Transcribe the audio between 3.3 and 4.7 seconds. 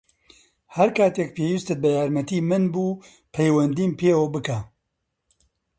پەیوەندیم پێوە بکە.